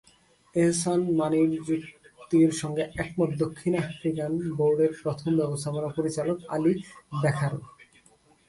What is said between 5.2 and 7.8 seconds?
ব্যবস্থাপনা পরিচালক আলী ব্যাখারও।